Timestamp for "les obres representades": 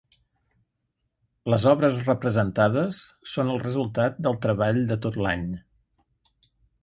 1.53-3.03